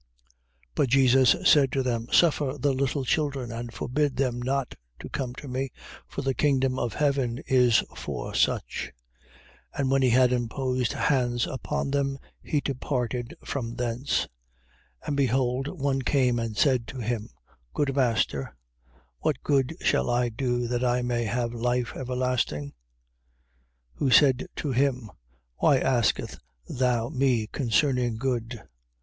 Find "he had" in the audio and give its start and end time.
10.01-10.33